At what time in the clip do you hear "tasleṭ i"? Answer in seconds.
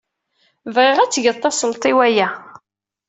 1.39-1.93